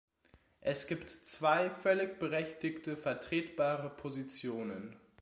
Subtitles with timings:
[0.61, 4.95] Es gibt zwei völlig berechtigte, vertretbare Positionen.